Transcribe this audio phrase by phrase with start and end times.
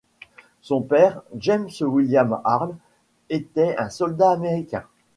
[0.63, 2.75] Son père, James William Harle,
[3.29, 4.83] était un soldat américain.